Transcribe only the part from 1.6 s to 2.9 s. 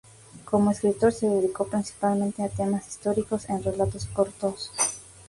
principalmente a temas